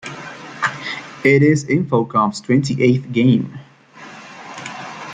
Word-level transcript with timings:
It 1.23 1.43
is 1.43 1.65
Infocom's 1.65 2.41
twenty-eighth 2.41 3.11
game. 3.13 3.55